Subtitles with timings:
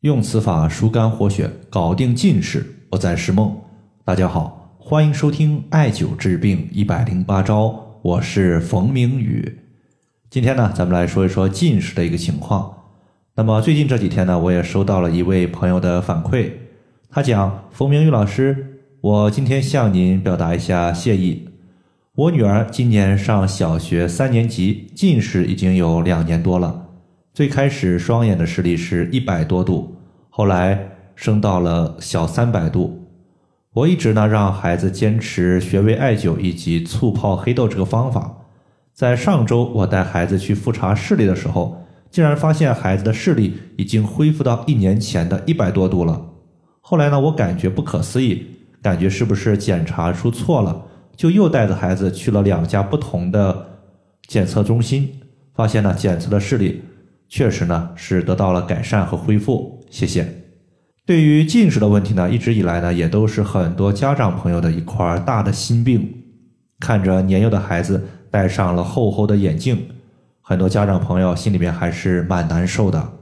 [0.00, 3.54] 用此法疏肝活血，搞定近视，不再是梦。
[4.02, 9.58] 大家好，欢迎收听艾灸治病一百零八招，我是冯明宇。
[10.30, 12.74] 今天呢，咱们来说一说近视的一个情况。
[13.34, 16.50] 那么最近这几天呢，我也收到了一位朋友的反馈，
[17.10, 21.46] 他讲：冯明宇老师，我今天向您表达一下谢意。
[22.14, 26.86] 我女儿今年上小学三年级，近视已经有两年多了。
[27.32, 29.96] 最开始双眼的视力是一百多度，
[30.28, 33.06] 后来升到了小三百度。
[33.72, 38.36] 我一直呢让孩子坚持穴位艾灸以及醋泡黑豆这个方法。
[38.92, 46.20] 在上周我带孩子去复查视力的时候，竟然发现孩子的视力已经恢复到一年前的一百多度了。
[46.80, 48.44] 后来呢，我感觉不可思议，
[48.82, 53.66] 感觉是不是检查出错了，就又带着孩子去了两家不同的
[54.26, 55.20] 检测中心，
[55.54, 56.82] 发现呢检测的视力。
[57.30, 59.86] 确实呢，是得到了改善和恢复。
[59.88, 60.42] 谢谢。
[61.06, 66.24] 对于近视的问题呢，一直以来呢，也都是很多家长朋友的一块大的心病。
[66.80, 69.90] 看着年幼的孩子戴上了厚厚的眼镜，
[70.40, 73.12] 很多家长朋友心里面还是蛮难受的。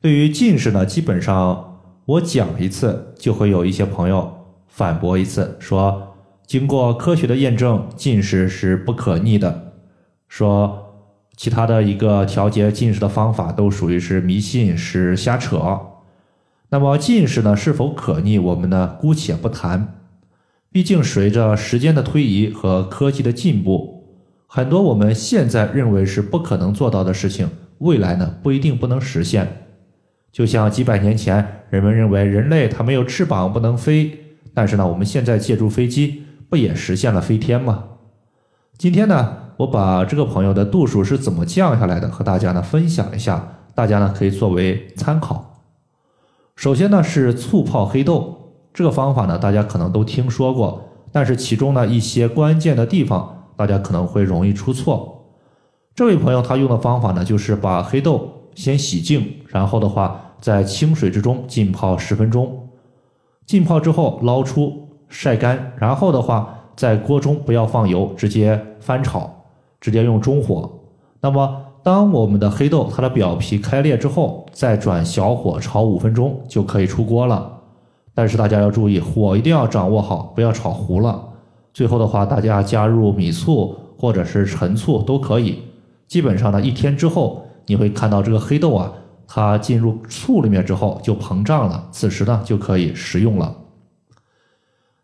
[0.00, 4.32] 对于近视呢，基本上我讲一次，就会有一些朋友
[4.68, 6.14] 反驳一次，说
[6.46, 9.72] 经过科学的验证，近视是不可逆的，
[10.28, 10.84] 说。
[11.36, 15.78] 其他的一个调节近视的方法都属于是迷信，是瞎扯。
[16.70, 20.00] 那么近视呢是否可逆，我们呢姑且不谈。
[20.72, 24.04] 毕竟随着时间的推移和科技的进步，
[24.46, 29.64] 很多我们现在认为是不可能做到的事情，未来呢不一定不能实现。
[30.32, 34.18] 就像几百年前人们认为人类它没有翅膀不能飞，
[34.52, 37.84] 但是呢我们现在借助飞机不也实现了飞天吗？
[38.76, 39.45] 今天呢？
[39.58, 45.62] 我把这个朋友的度数是怎么降下来的，和大家呢分享一下，大家呢可以作为参考。
[46.56, 55.24] 首先呢是醋泡黑豆这个方法呢，大家可能都听说过，但是其中呢一些关键的地方，大家可能会容易出错。
[55.94, 62.68] 这位朋友他用的方法呢，就是把黑豆先洗净，然后的话在清水之中浸泡十分钟，
[63.46, 69.35] 浸泡之后捞出晒干，然后的话在锅中不要放油，直接翻炒。
[69.86, 70.68] 直接用中火，
[71.20, 77.60] 那么当我们的黑豆它的表皮开裂之后，再转小火炒五分钟就可以出锅了。
[78.12, 81.24] 但是大家要注意，火一定要掌握好，不要炒糊了。
[81.72, 85.62] 最后的话，大家加入米醋或者是陈醋都可以。
[86.08, 88.92] 基本上呢，一天之后你会看到这个黑豆啊，
[89.28, 93.54] 它进入醋里面之后就膨胀了，此时呢就可以食用了。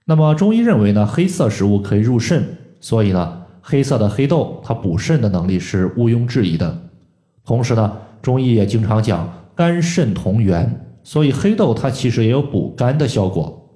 [0.06, 3.38] 那么中医认为呢，黑色食物可以入肾，所以呢。
[3.62, 6.90] 黑色的黑豆，它补肾的能力是毋庸置疑的。
[7.44, 13.70] 同时呢，中医也经常讲肝肾同源，所以黑豆它其实也有补肝的效果。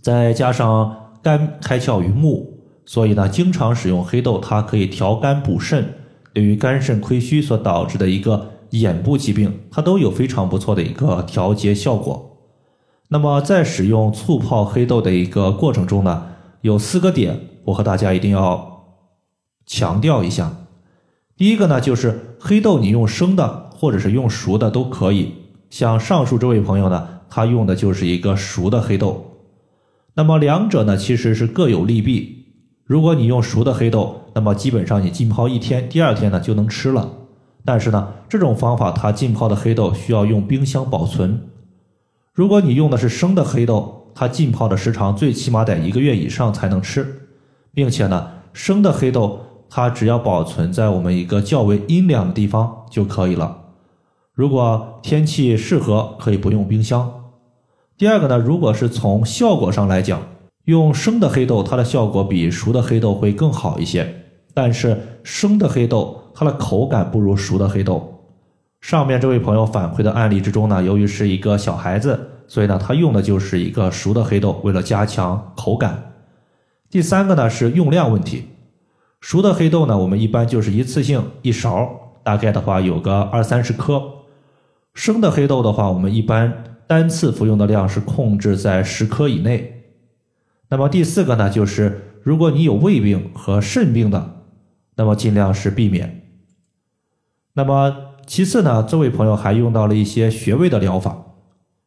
[0.00, 5.94] 再加上肝开窍于目，所以呢，经常使用黑豆，它可以调肝补肾，
[6.32, 12.38] 对于肝肾亏虚所导致的一个眼部疾病，它都有非常不错的一个调节效果。
[13.08, 16.26] 那么在使用醋泡黑豆的一个过程中呢，
[16.62, 17.38] 有四个点。
[17.64, 18.84] 我和大家一定要
[19.66, 20.52] 强调一下，
[21.36, 25.34] 第一个呢，就是黑豆你用生的或者是用熟的都可以。
[25.70, 29.38] 像上述这位朋友呢，他用的就是一个熟的黑豆。
[30.14, 32.46] 那么两者呢，其实是各有利弊。
[32.84, 37.10] 如果你用熟的黑豆，那么基本上你浸泡一天，第二天呢就能吃了。
[37.64, 41.48] 但是呢，这种方法它浸泡的黑豆需要用冰箱保存。
[42.34, 47.21] 如果你用的是生的黑豆，它浸泡的时长最起码得一个月以上才能吃。
[47.74, 53.58] 并且呢，生的黑豆它只要保存在我们一个较为阴凉的地方就可以了。
[54.34, 57.10] 如果天气适合，可以不用冰箱。
[57.96, 60.20] 第二个呢，如果是从效果上来讲，
[60.64, 64.24] 用生的黑豆它的效果比熟的黑豆会更好一些。
[64.54, 68.20] 但是生的黑豆它的口感不如熟的黑豆。
[68.80, 76.11] 上面这位朋友反馈的案例之中呢，由于是一个小孩子，所以呢他用的就是一个熟的黑豆，为了加强口感。
[76.92, 78.48] 第三个呢是用量问题，
[79.18, 83.98] 熟的黑豆呢，我们一般就是一次性一勺，大概的话有个二三十颗；
[84.92, 89.84] 生的黑豆的话，我们一般单次服用的量是控制在十颗以内。
[90.68, 94.42] 那么第四个呢，就是如果你有胃病和肾病的，
[94.96, 96.28] 那么尽量是避免。
[97.54, 97.96] 那么
[98.26, 101.24] 其次呢，这位朋友还用到了一些穴位的疗法，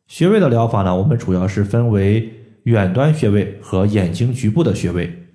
[0.07, 2.41] 穴位的疗法呢，我们主要是分为。
[2.65, 5.27] 远端穴位和眼睛局部的穴位，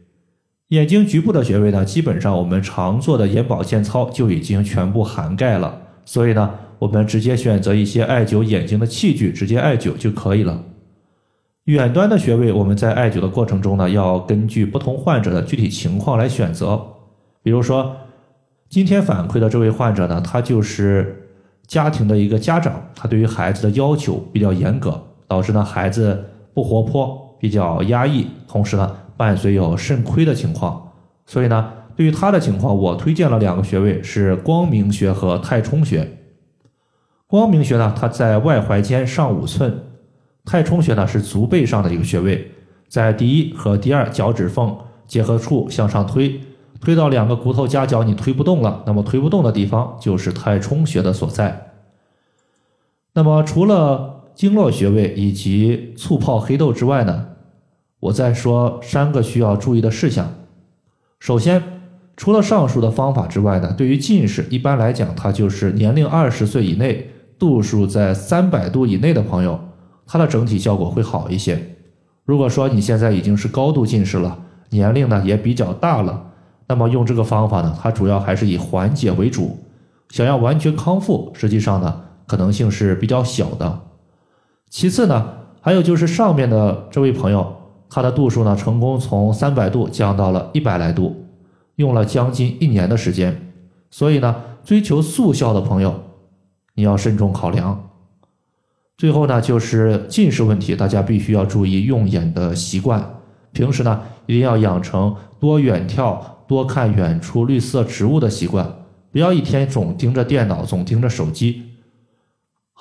[0.68, 6.50] 眼睛局部的穴位呢，基本上我们常做的眼保健操就已经全部涵盖了，所以呢，
[6.80, 10.64] 我们直接选择一些艾灸眼睛的器具，直接艾灸就可以了。
[11.66, 16.84] 远端的穴位，我们在艾灸的过程中呢，要根据不同患者的具体情况来选择。
[17.44, 17.96] 比如说，
[18.68, 21.28] 今天反馈的这位患者呢，他就是
[21.68, 26.24] 家庭的一个家长，他对于孩子的要求比较严格，导致呢孩子
[26.54, 30.92] 不活泼，比较压抑，同时呢伴随有肾亏的情况。
[31.26, 36.18] 所以呢，对于他的情况，我推荐了两个穴位，是光明穴和太冲穴。
[37.26, 39.84] 光明穴呢，它在外踝尖上五寸。
[40.44, 42.50] 太冲穴呢是足背上的一个穴位，
[42.88, 44.76] 在第一和第二脚趾缝
[45.06, 46.40] 结合处向上推，
[46.80, 51.74] 推到两个骨头夹角你推不动了，那么推不动的地方就是太冲穴的所在。
[53.12, 57.26] 那么除了经络穴位以及醋泡黑豆之外呢，
[58.00, 60.32] 我再说三个需要注意的事项。
[61.18, 61.62] 首先，
[62.16, 69.60] 除了上述的方法之外呢，对于近视，一般来讲，它就是年龄二十岁以内，度数在三百度以内的朋友。
[70.06, 71.76] 它的整体效果会好一些。
[72.24, 74.38] 如果说你现在已经是高度近视了，
[74.70, 76.28] 年龄呢也比较大了，
[76.66, 79.58] 那么用这个方法呢，它主要还是以缓解为主。
[80.08, 83.82] 想要完全康复，实际上呢可能性是比较小的。
[84.70, 87.56] 其次呢，还有就是上面的这位朋友，
[87.90, 91.26] 他的度数呢成功从三百度降到了一百来度，
[91.74, 93.52] 用了将近一年的时间。
[93.90, 96.00] 所以呢，追求速效的朋友，
[96.74, 97.90] 你要慎重考量。
[98.96, 103.04] 最后呢，就是近视问题，大家必须要注意用眼的习惯。
[103.50, 106.16] 平时呢，一定要养成多远眺、
[106.46, 108.72] 多看远处绿色植物的习惯，
[109.10, 111.62] 不要一天总盯着电脑、总盯着手机。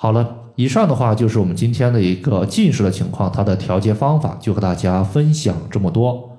[0.02, 6.38] 好了，以上的话就是我们今天的一个近视的情况，它的调节方法就和大家分享这么多。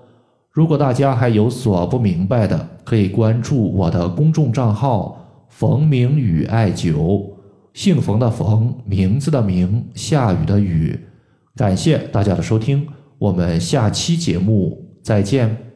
[0.50, 7.24] 如果大家还有所不明白的，可以关注我的公众账号“冯明宇艾灸”。
[7.76, 11.00] 姓冯的冯，名字的名，下雨的雨。
[11.56, 12.88] 感谢大家的收听，
[13.20, 15.71] 我们下期节目再见。